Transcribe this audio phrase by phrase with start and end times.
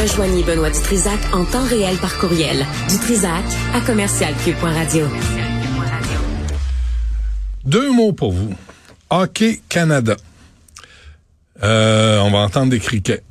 [0.00, 2.64] Rejoignez Benoît Dutrisac en temps réel par courriel.
[2.88, 3.42] Dutrisac
[3.74, 5.06] à commercialcube.radio.
[7.64, 8.54] Deux mots pour vous.
[9.10, 10.16] Hockey Canada.
[11.64, 13.24] Euh, on va entendre des criquets.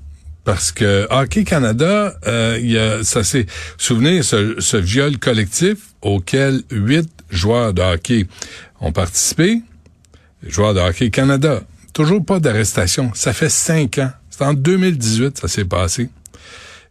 [0.43, 3.45] Parce que Hockey Canada, euh, y a, ça c'est,
[3.77, 8.27] souvenez, ce, ce viol collectif auquel huit joueurs de hockey
[8.81, 9.62] ont participé,
[10.45, 11.62] joueurs de Hockey Canada.
[11.93, 13.12] Toujours pas d'arrestation.
[13.13, 14.12] Ça fait cinq ans.
[14.29, 16.09] C'est en 2018 ça s'est passé.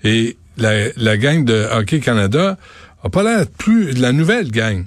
[0.06, 2.56] Et la, la gang de Hockey Canada
[3.02, 4.84] a pas l'air plus de la nouvelle gang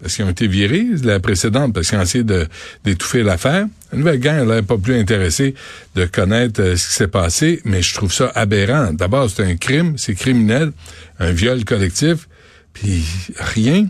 [0.00, 2.24] parce qu'ils ont été virés, la précédente parce qu'ils ont essayé
[2.82, 3.66] d'étouffer l'affaire.
[3.92, 5.54] La nouvelle gang, n'est pas plus intéressée
[5.94, 8.92] de connaître euh, ce qui s'est passé, mais je trouve ça aberrant.
[8.92, 10.72] D'abord, c'est un crime, c'est criminel,
[11.20, 12.28] un viol collectif,
[12.72, 13.04] puis
[13.38, 13.86] rien.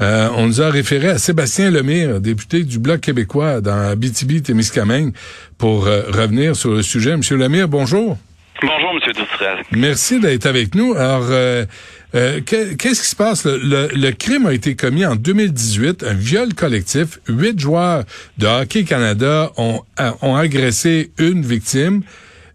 [0.00, 5.14] Euh, on nous a référé à Sébastien Lemire, député du Bloc québécois dans Abitibi-Témiscamingue,
[5.56, 7.16] pour euh, revenir sur le sujet.
[7.16, 8.18] Monsieur Lemire, bonjour.
[8.62, 9.58] Bonjour, Monsieur Dutrel.
[9.72, 10.94] Merci d'être avec nous.
[10.94, 11.66] Alors, euh,
[12.14, 13.44] euh, qu'est-ce qui se passe?
[13.44, 17.18] Le, le, crime a été commis en 2018, un viol collectif.
[17.28, 18.04] Huit joueurs
[18.38, 19.82] de Hockey Canada ont,
[20.22, 22.02] ont agressé une victime.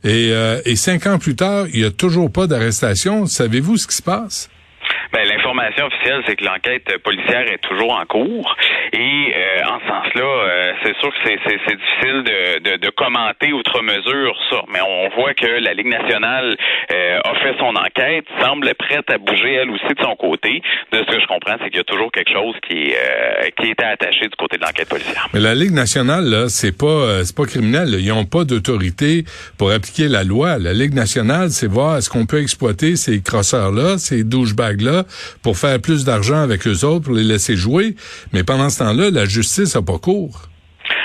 [0.03, 3.27] Et, euh, et cinq ans plus tard, il n'y a toujours pas d'arrestation.
[3.27, 4.49] Savez-vous ce qui se passe?
[5.13, 8.55] Ben, l'information officielle, c'est que l'enquête policière est toujours en cours.
[8.93, 13.53] Et euh, en ce sens-là, euh, c'est sûr que c'est difficile de, de, de, commenter
[13.53, 14.61] outre mesure ça.
[14.71, 16.57] Mais on voit que la Ligue nationale
[16.91, 20.61] euh, a fait son enquête, semble prête à bouger elle aussi de son côté.
[20.91, 22.93] De ce que je comprends, c'est qu'il y a toujours quelque chose qui,
[23.59, 25.27] qui était attaché du côté de l'enquête policière.
[25.33, 27.95] Mais la Ligue nationale, là, c'est pas c'est pas criminel.
[27.99, 29.23] Ils n'ont pas d'autorité
[29.57, 30.57] pour appliquer la loi.
[30.57, 35.03] La Ligue nationale, c'est voir est-ce qu'on peut exploiter ces crosseurs-là, ces douchebags-là
[35.43, 37.95] pour faire plus d'argent avec eux autres, pour les laisser jouer.
[38.33, 40.47] Mais pendant ce temps-là, la justice n'a pas cours.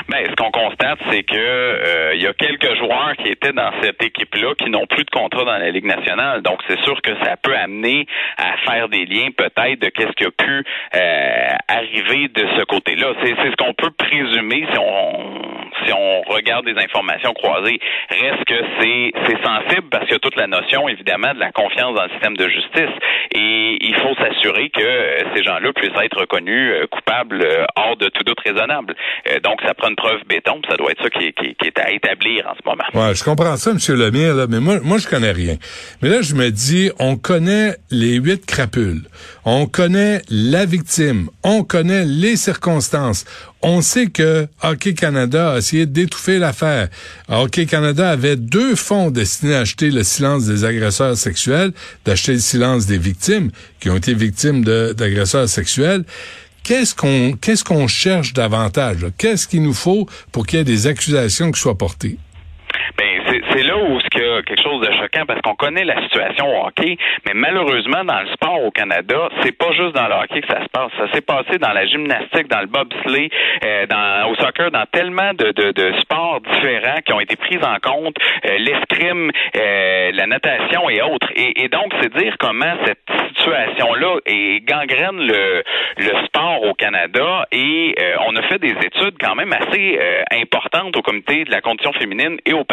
[0.08, 3.72] Ben, ce qu'on constate, c'est que euh, il y a quelques joueurs qui étaient dans
[3.82, 6.42] cette équipe-là qui n'ont plus de contrat dans la Ligue nationale.
[6.42, 10.24] Donc, c'est sûr que ça peut amener à faire des liens peut-être de qu'est-ce qui
[10.24, 10.64] a pu
[10.94, 13.14] euh, arriver de ce côté-là.
[13.22, 15.45] C'est, ce qu'on peut présumer si on
[15.84, 17.78] si on regarde des informations croisées.
[18.09, 21.53] Reste que c'est, c'est sensible parce qu'il y a toute la notion, évidemment, de la
[21.53, 22.94] confiance dans le système de justice.
[23.32, 28.25] Et il faut s'assurer que euh, ces gens-là puissent être reconnus coupables hors de tout
[28.25, 28.94] doute raisonnable.
[29.42, 32.54] donc, ça prend une preuve béton, ça doit être ça qui, est à établir en
[32.54, 32.84] ce moment.
[32.94, 33.78] Ouais, je comprends ça, M.
[33.97, 35.56] Lemire, là, mais moi, moi, je connais rien.
[36.03, 39.03] Mais là, je me dis, on connaît les huit crapules,
[39.44, 43.25] on connaît la victime, on connaît les circonstances.
[43.69, 46.88] On sait que Hockey Canada a essayé d'étouffer l'affaire.
[47.28, 51.72] Hockey Canada avait deux fonds destinés à acheter le silence des agresseurs sexuels,
[52.04, 53.50] d'acheter le silence des victimes
[53.81, 56.04] qui ont été victimes d'agresseurs sexuels
[56.62, 59.06] qu'est-ce qu'on qu'est-ce qu'on cherche davantage?
[59.19, 62.19] Qu'est-ce qu'il nous faut pour qu'il y ait des accusations qui soient portées?
[62.98, 66.47] C'est là où il y a quelque chose de choquant parce qu'on connaît la situation
[66.47, 70.41] au hockey, mais malheureusement dans le sport au Canada, c'est pas juste dans le hockey
[70.41, 70.91] que ça se passe.
[70.98, 73.30] Ça s'est passé dans la gymnastique, dans le bobsleigh,
[73.64, 77.58] euh, dans, au soccer, dans tellement de, de, de, sports différents qui ont été pris
[77.58, 81.30] en compte, euh, l'escrime, euh, la natation et autres.
[81.34, 82.98] Et, et donc, c'est dire comment cette
[83.36, 84.16] situation-là
[84.66, 85.62] gangrène le,
[85.98, 90.22] le sport au Canada et euh, on a fait des études quand même assez euh,
[90.32, 92.64] importantes au comité de la condition féminine et au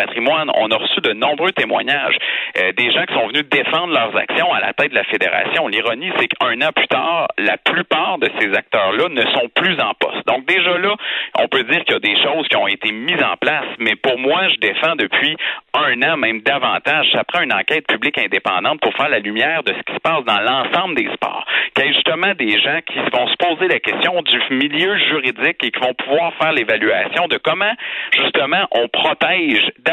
[0.56, 2.18] On a reçu de nombreux témoignages
[2.58, 5.68] euh, des gens qui sont venus défendre leurs actions à la tête de la fédération.
[5.68, 9.94] L'ironie, c'est qu'un an plus tard, la plupart de ces acteurs-là ne sont plus en
[10.00, 10.25] poste.
[10.28, 10.96] Donc déjà là,
[11.40, 13.96] on peut dire qu'il y a des choses qui ont été mises en place, mais
[13.96, 15.36] pour moi, je défends depuis
[15.74, 19.74] un an, même davantage, ça prend une enquête publique indépendante pour faire la lumière de
[19.74, 21.45] ce qui se passe dans l'ensemble des sports.
[21.75, 25.63] Qu'il y ait justement des gens qui vont se poser la question du milieu juridique
[25.63, 27.74] et qui vont pouvoir faire l'évaluation de comment
[28.13, 29.93] justement on protège davantage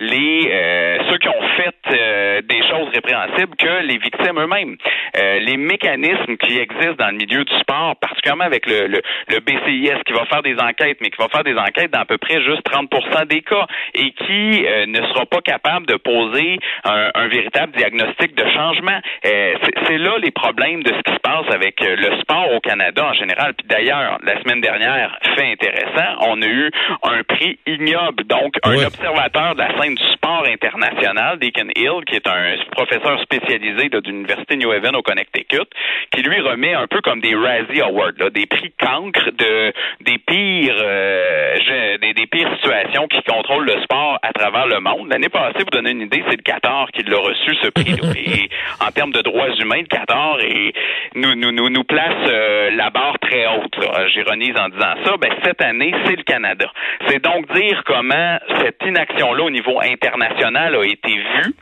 [0.00, 4.76] les euh, ceux qui ont fait euh, des choses compréhensible que les victimes eux-mêmes.
[5.16, 9.40] Euh, les mécanismes qui existent dans le milieu du sport, particulièrement avec le, le, le,
[9.40, 12.18] BCIS qui va faire des enquêtes, mais qui va faire des enquêtes dans à peu
[12.18, 17.10] près juste 30% des cas et qui euh, ne sera pas capable de poser un,
[17.14, 18.98] un véritable diagnostic de changement.
[19.26, 19.54] Euh,
[19.86, 23.06] c'est là les problèmes de ce qui se passe avec euh, le sport au Canada
[23.06, 23.54] en général.
[23.54, 26.70] Puis d'ailleurs, la semaine dernière, fait intéressant, on a eu
[27.02, 28.24] un prix ignoble.
[28.24, 33.20] Donc, un observateur de la scène du sport international, Deacon Hill, qui est un professeur
[33.20, 35.68] spécialisé de l'Université New Haven au Connecticut,
[36.10, 40.18] qui lui remet un peu comme des Razzie Awards, là, des prix cancres de des
[40.18, 41.56] pires euh,
[42.00, 45.10] des, des, pires situations qui contrôlent le sport à travers le monde.
[45.10, 47.94] L'année passée, vous donner une idée, c'est le Qatar qui l'a reçu ce prix.
[48.16, 48.48] et
[48.84, 50.72] en termes de droits humains, le Qatar et
[51.14, 53.76] nous nous nous, nous place euh, la barre très haute.
[54.14, 55.16] J'ironise en disant ça.
[55.18, 56.70] Ben cette année, c'est le Canada.
[57.06, 61.54] C'est donc dire comment cette inaction-là au niveau international a été vue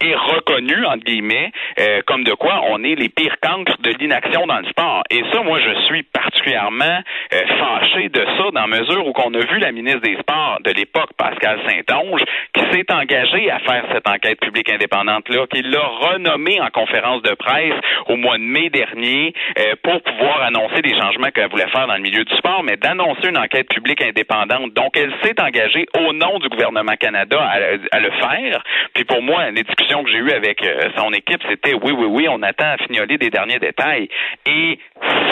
[0.00, 1.50] et reconnue entre guillemets
[1.80, 5.02] euh, comme de quoi on est les pires cancres de l'inaction dans le sport.
[5.10, 7.00] Et ça, moi, je suis particulièrement
[7.32, 10.70] euh, fâché de ça dans mesure où qu'on a vu la ministre des Sports de
[10.72, 12.22] l'époque, Pascal Saint-Onge,
[12.54, 17.34] qui s'est engagée à faire cette enquête publique indépendante-là, qui l'a renommée en conférence de
[17.34, 17.74] presse
[18.08, 21.96] au mois de mai dernier euh, pour pouvoir annoncer des changements qu'elle voulait faire dans
[21.96, 24.72] le milieu du sport, mais d'annoncer une enquête publique indépendante.
[24.74, 28.62] Donc, elle s'est engagée au nom du gouvernement Canada à, le faire.
[28.94, 32.06] Puis pour moi, les discussions que j'ai eues avec euh, son équipe, c'était oui, oui,
[32.06, 34.08] oui, on attend à fignoler des derniers détails.
[34.46, 34.78] Et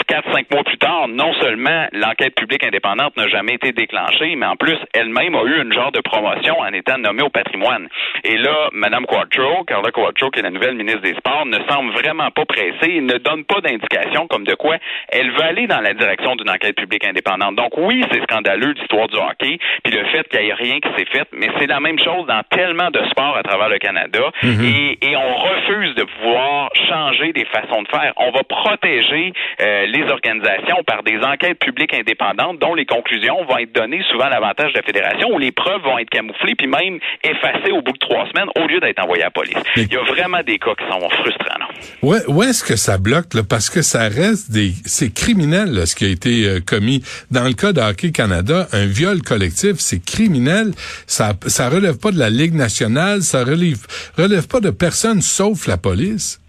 [0.07, 4.45] quatre, cinq mois plus tard, non seulement l'enquête publique indépendante n'a jamais été déclenchée, mais
[4.45, 7.87] en plus, elle-même a eu une genre de promotion en étant nommée au patrimoine.
[8.23, 11.91] Et là, Mme Quattro, Carla Quattro, qui est la nouvelle ministre des Sports, ne semble
[11.93, 14.77] vraiment pas pressée, ne donne pas d'indication comme de quoi
[15.09, 17.55] elle veut aller dans la direction d'une enquête publique indépendante.
[17.55, 20.89] Donc oui, c'est scandaleux l'histoire du hockey, puis le fait qu'il n'y ait rien qui
[20.97, 24.31] s'est fait, mais c'est la même chose dans tellement de sports à travers le Canada,
[24.43, 24.65] mhm.
[24.65, 28.13] et, et, on refuse de pouvoir changer des façons de faire.
[28.17, 33.57] On va protéger euh, les organisations par des enquêtes publiques indépendantes dont les conclusions vont
[33.57, 36.67] être données souvent à l'avantage de la fédération, où les preuves vont être camouflées, puis
[36.67, 39.57] même effacées au bout de trois semaines, au lieu d'être envoyées à la police.
[39.75, 41.53] Il y a vraiment des cas qui sont frustrants.
[42.01, 43.33] Ouais, où est-ce que ça bloque?
[43.33, 43.41] Là?
[43.47, 47.53] Parce que ça reste des c'est criminel ce qui a été euh, commis dans le
[47.53, 50.71] cas de Hockey Canada, un viol collectif, c'est criminel.
[51.07, 53.85] Ça ça relève pas de la Ligue nationale, ça relève
[54.17, 56.41] relève pas de personne sauf la police.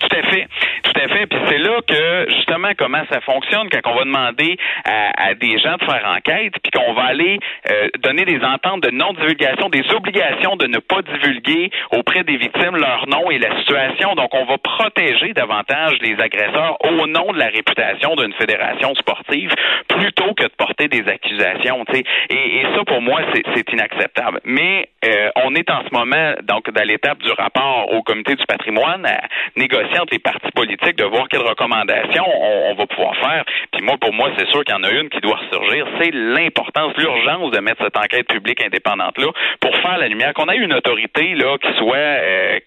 [0.00, 0.48] Tout à fait.
[0.82, 1.26] Tout à fait.
[1.26, 5.76] Puis c'est là que justement comment ça fonctionne quand on va demander à, des gens
[5.76, 7.38] de faire enquête, puis qu'on va aller
[7.70, 12.76] euh, donner des ententes de non-divulgation, des obligations de ne pas divulguer auprès des victimes
[12.76, 14.14] leur nom et la situation.
[14.14, 19.50] Donc on va protéger davantage les agresseurs au nom de la réputation d'une fédération sportive
[19.88, 21.84] plutôt que de porter des accusations.
[21.94, 24.40] Et, et ça pour moi c'est inacceptable.
[24.44, 28.44] Mais euh, on est en ce moment donc dans l'étape du rapport au comité du
[28.46, 29.22] patrimoine à
[29.56, 33.44] négocier les partis politiques de voir quelles recommandations on, va pouvoir faire.
[33.70, 35.86] Puis moi, pour moi, c'est sûr qu'il y en a une qui doit ressurgir.
[36.00, 39.28] C'est l'importance, l'urgence de mettre cette enquête publique indépendante-là
[39.60, 42.58] pour faire la lumière, qu'on ait une autorité là qui soit euh,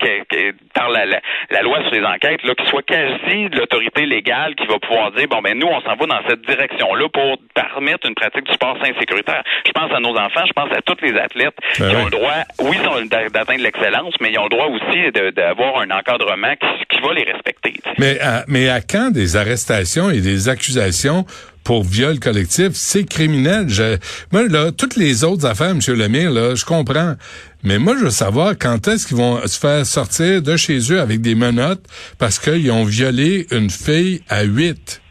[0.74, 4.78] par la, la, loi sur les enquêtes, là, qui soit quasi l'autorité légale qui va
[4.80, 8.46] pouvoir dire bon ben nous, on s'en va dans cette direction-là pour permettre une pratique
[8.46, 9.44] du sport sain sécuritaire.
[9.66, 12.12] Je pense à nos enfants, je pense à tous les athlètes ben qui ont le
[12.12, 12.78] droit, oui,
[13.10, 17.24] d'atteindre l'excellence, mais ils ont le droit aussi d'avoir un encadrement qui, qui va les
[17.24, 17.74] respecter.
[17.98, 21.26] Mais à, mais à quand des arrestations et des accusations
[21.64, 23.68] pour viol collectif, c'est criminel.
[23.68, 23.98] Je,
[24.32, 25.80] moi, là, toutes les autres affaires, M.
[25.88, 27.16] Lemire, là, je comprends.
[27.64, 31.02] Mais moi, je veux savoir quand est-ce qu'ils vont se faire sortir de chez eux
[31.02, 31.84] avec des menottes
[32.20, 35.02] parce qu'ils ont violé une fille à huit.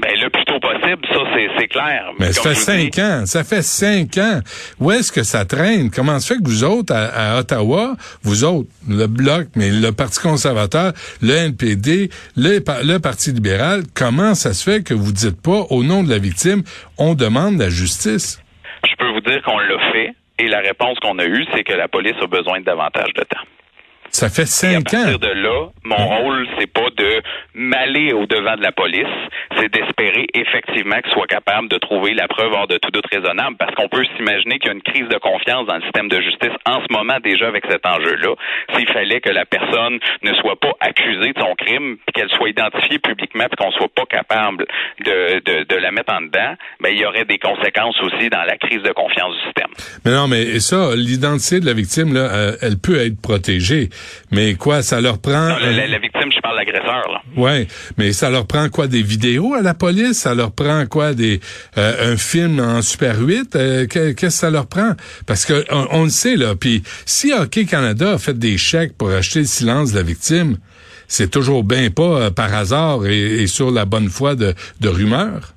[0.00, 1.20] Ben, le plus tôt possible, ça,
[1.58, 2.12] c'est clair.
[2.18, 3.26] Mais ça fait cinq ans.
[3.26, 4.40] Ça fait cinq ans.
[4.80, 5.90] Où est-ce que ça traîne?
[5.90, 10.20] Comment se fait que vous autres, à, Ottawa, vous autres, le Bloc, mais le Parti
[10.20, 15.66] conservateur, le NPD, le, le Parti libéral, comment ça se fait que vous dites pas,
[15.70, 16.62] au nom de la victime,
[16.98, 18.42] on demande la justice?
[18.84, 20.14] Je peux vous dire qu'on l'a fait.
[20.38, 23.22] Et la réponse qu'on a eue, c'est que la police a besoin de davantage de
[23.22, 23.44] temps.
[24.12, 25.00] Ça fait cinq ans.
[25.00, 26.16] À partir de là, mon hein?
[26.20, 27.22] rôle, c'est pas de
[27.54, 29.08] m'aller au devant de la police,
[29.56, 33.56] c'est d'espérer effectivement qu'ils soient capables de trouver la preuve hors de tout doute raisonnable,
[33.58, 36.20] parce qu'on peut s'imaginer qu'il y a une crise de confiance dans le système de
[36.20, 38.34] justice en ce moment déjà avec cet enjeu-là.
[38.76, 42.50] S'il fallait que la personne ne soit pas accusée de son crime, puis qu'elle soit
[42.50, 44.66] identifiée publiquement, puis qu'on soit pas capable
[45.04, 48.44] de, de, de, la mettre en dedans, ben il y aurait des conséquences aussi dans
[48.44, 49.72] la crise de confiance du système.
[50.04, 53.88] Mais non, mais ça, l'identité de la victime là, euh, elle peut être protégée
[54.30, 55.48] Mais quoi, ça leur prend...
[55.48, 57.10] Non, la, la, victime, je parle l'agresseur.
[57.12, 57.20] là.
[57.36, 57.66] Ouais,
[57.98, 60.18] mais ça leur prend quoi, des vidéos à la police?
[60.18, 61.40] Ça leur prend quoi, des
[61.76, 63.88] un film en Super 8?
[63.88, 64.92] Qu'est-ce que ça leur prend?
[65.26, 68.96] Parce que on, on le sait, là, puis si Hockey Canada a fait des chèques
[68.96, 70.58] pour acheter le silence de la victime,
[71.08, 75.54] c'est toujours bien pas par hasard et, et, sur la bonne foi de, de rumeurs.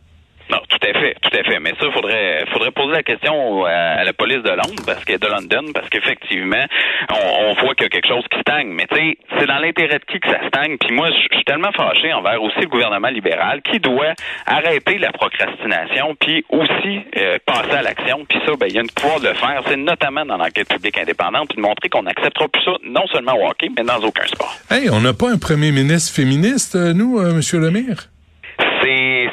[0.85, 1.59] Tout à fait, tout à fait.
[1.59, 5.27] Mais ça, faudrait, faudrait poser la question à, la police de Londres, parce que de
[5.27, 6.63] London, parce qu'effectivement,
[7.09, 8.67] on, voit qu'il y a quelque chose qui stagne.
[8.67, 10.77] Mais tu sais, c'est dans l'intérêt de qui que ça stagne?
[10.77, 14.13] Puis moi, je suis tellement fâché envers aussi le gouvernement libéral qui doit
[14.45, 18.25] arrêter la procrastination, puis aussi euh, passer à l'action.
[18.29, 19.61] Puis ça, ben, il y a une pouvoir de le faire.
[19.67, 23.33] C'est notamment dans l'enquête publique indépendante, puis de montrer qu'on n'acceptera plus ça, non seulement
[23.33, 24.55] au hockey, mais dans aucun sport.
[24.69, 28.09] Hey, on n'a pas un premier ministre féministe, nous, euh, Monsieur Lemire?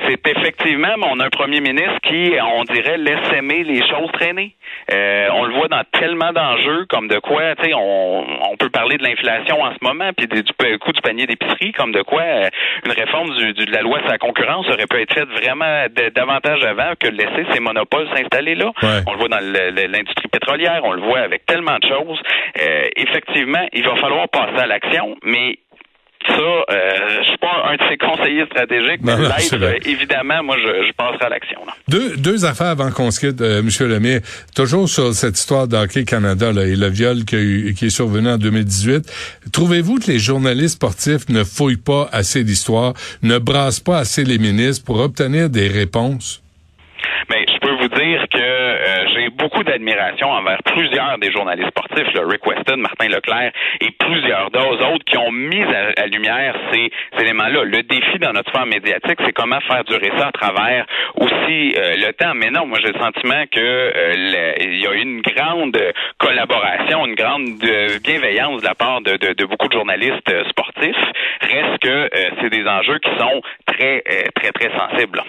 [0.07, 4.55] C'est effectivement, on a un premier ministre qui, on dirait, laisse aimer les choses traîner.
[4.93, 8.71] Euh, on le voit dans tellement d'enjeux comme de quoi, tu sais, on, on, peut
[8.71, 12.03] parler de l'inflation en ce moment, puis du, du coût du panier d'épicerie, comme de
[12.03, 12.49] quoi euh,
[12.85, 15.85] une réforme du, du, de la loi sur la concurrence aurait pu être faite vraiment
[15.87, 18.73] de, davantage avant que de laisser ces monopoles s'installer là.
[18.83, 19.01] Ouais.
[19.07, 22.21] On le voit dans l'industrie pétrolière, on le voit avec tellement de choses.
[22.61, 25.59] Euh, effectivement, il va falloir passer à l'action, mais
[26.27, 26.63] ça, euh,
[27.23, 31.27] je suis pas un de ses conseillers stratégiques, mais euh, évidemment, moi, je, je passerai
[31.27, 31.61] à l'action.
[31.89, 33.89] Deux, deux affaires avant qu'on se quitte, euh, M.
[33.89, 34.21] Lemire.
[34.55, 38.39] Toujours sur cette histoire d'Hockey Canada là, et le viol qui, qui est survenu en
[38.39, 39.11] 2018.
[39.53, 44.39] Trouvez-vous que les journalistes sportifs ne fouillent pas assez d'histoire, ne brassent pas assez les
[44.39, 46.43] ministres pour obtenir des réponses?
[47.31, 52.23] Mais je peux vous que euh, j'ai beaucoup d'admiration envers plusieurs des journalistes sportifs, là,
[52.27, 56.91] Rick Weston, Martin Leclerc et plusieurs d'autres qui ont mis à, lumière ces,
[57.21, 57.65] éléments-là.
[57.65, 61.95] Le défi dans notre sphère médiatique, c'est comment faire durer ça à travers aussi euh,
[61.97, 62.35] le temps.
[62.35, 65.79] Mais non, moi j'ai le sentiment que euh, il y a eu une grande
[66.19, 67.63] collaboration, une grande
[68.03, 70.97] bienveillance de la part de, de, de beaucoup de journalistes sportifs.
[71.41, 74.03] Reste que c'est des enjeux qui sont très,
[74.35, 75.23] très, très sensibles.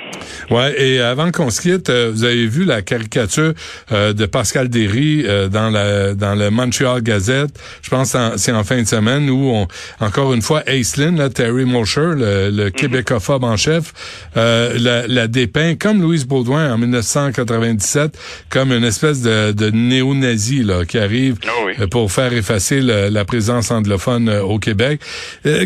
[0.50, 3.54] Ouais, et avant qu'on se quitte, vous avez vu la caricature
[3.92, 7.60] euh, de Pascal Derry euh, dans la dans le Montreal Gazette.
[7.82, 9.68] Je pense que c'est en fin de semaine où on
[10.00, 12.72] encore une fois Aislinn, là, Terry Mosher, le, le mm -hmm.
[12.72, 13.94] québécophobe en chef,
[14.38, 18.18] euh, la, la, dépeint comme Louise Baudouin en 1997
[18.50, 21.88] comme une espèce de, de néo-nazi là qui arrive oh oui.
[21.88, 25.02] pour faire effacer le, la présence anglophone au Québec.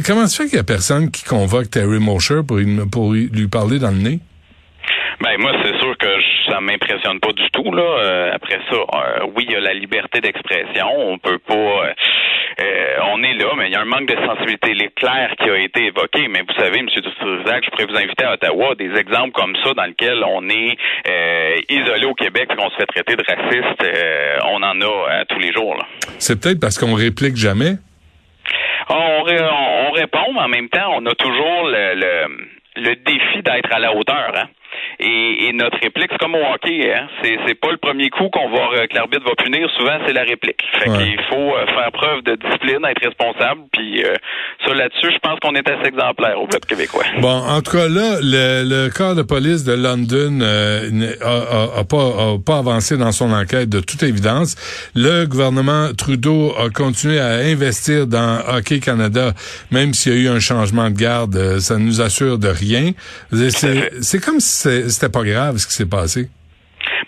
[0.06, 2.60] comment se fait qu'il y a personne qui convoque Terry Mosher pour,
[2.92, 4.20] pour lui parler dans le nez?
[5.22, 6.08] Ben moi, c'est sûr que
[6.48, 7.84] ça m'impressionne pas du tout là.
[7.84, 10.88] Euh, après ça, euh, oui, il y a la liberté d'expression.
[10.96, 11.54] On peut pas.
[11.54, 15.58] Euh, on est là, mais il y a un manque de sensibilité claire qui a
[15.58, 16.28] été évoqué.
[16.28, 16.88] Mais vous savez, M.
[16.88, 20.78] Dutrisac, je pourrais vous inviter à Ottawa des exemples comme ça dans lesquels on est
[21.70, 24.44] isolé au Québec et qu'on se fait traiter de raciste.
[24.46, 25.78] on en a tous les jours.
[26.18, 27.74] C'est peut-être parce qu'on réplique jamais?
[28.90, 33.44] On, on, on, répond, mais en même temps, on a toujours le, le, le défi
[33.44, 34.32] d'être à la hauteur.
[34.36, 34.48] Hein?
[35.00, 37.08] Et, et, notre réplique, c'est comme au hockey, hein?
[37.22, 40.24] c'est, c'est pas le premier coup qu'on va que l'arbitre va punir, souvent c'est la
[40.24, 40.62] réplique.
[40.80, 40.98] Fait Ouais.
[40.98, 44.14] qu'il faut euh, faire preuve de discipline, être responsable, puis euh,
[44.66, 47.04] ça là-dessus, je pense qu'on est assez exemplaire au Bloc québécois.
[47.20, 50.90] Bon, en tout cas là, le, le corps de police de London euh,
[51.22, 51.28] a,
[51.78, 54.56] a, a pas, a pas avancé dans son enquête de toute évidence.
[54.96, 59.34] Le gouvernement Trudeau a continué à investir dans Hockey Canada,
[59.72, 62.48] même s'il y a eu un changement de garde, euh, ça ne nous assure de
[62.48, 62.92] rien.
[63.32, 66.30] C'est, c'est comme si c'était pas grave ce qui s'est passé.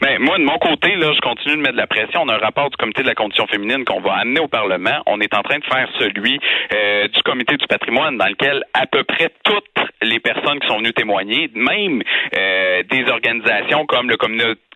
[0.01, 2.21] Ben, moi, de mon côté, là, je continue de mettre de la pression.
[2.23, 5.01] On a un rapport du comité de la condition féminine qu'on va amener au Parlement.
[5.07, 6.39] On est en train de faire celui
[6.73, 10.77] euh, du comité du patrimoine dans lequel à peu près toutes les personnes qui sont
[10.77, 12.01] venues témoigner, même
[12.37, 14.17] euh, des organisations comme le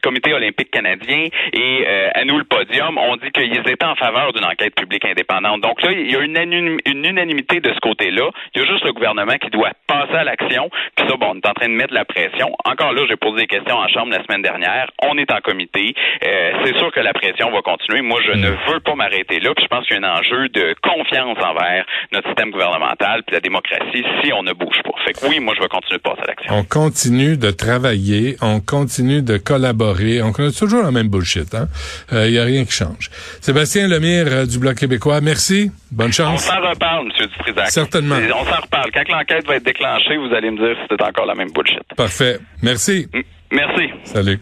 [0.04, 4.34] comité olympique canadien et euh, à nous le podium, on dit qu'ils étaient en faveur
[4.34, 5.62] d'une enquête publique indépendante.
[5.62, 8.30] Donc là, il y a une, une unanimité de ce côté-là.
[8.54, 10.70] Il y a juste le gouvernement qui doit passer à l'action.
[10.96, 12.54] Puis ça, bon, on est en train de mettre la pression.
[12.66, 14.90] Encore là, j'ai posé des questions en chambre la semaine dernière.
[15.02, 15.96] On est en comité.
[16.26, 18.02] Euh, c'est sûr que la pression va continuer.
[18.02, 19.54] Moi, je ne veux pas m'arrêter là.
[19.56, 23.34] Puis je pense qu'il y a un enjeu de confiance envers notre système gouvernemental puis
[23.34, 24.94] la démocratie si on ne bouge pas.
[25.06, 26.54] Fait que oui, moi, je vais continuer de passer à l'action.
[26.56, 31.54] On continue de travailler, on continue de collaborer, on connaît toujours la même bullshit.
[31.56, 31.68] Hein?
[32.12, 33.10] Il euh, n'y a rien qui change.
[33.42, 35.72] Sébastien Lemire euh, du Bloc québécois, merci.
[35.92, 36.50] Bonne chance.
[36.50, 37.28] On s'en reparle, M.
[37.28, 37.72] Dutrisac.
[37.72, 38.16] Certainement.
[38.16, 38.92] On s'en reparle.
[38.92, 41.84] Quand l'enquête va être déclenchée, vous allez me dire si c'est encore la même bullshit.
[41.96, 42.40] Parfait.
[42.62, 43.08] Merci.
[43.14, 43.90] M merci.
[44.06, 44.40] Salut.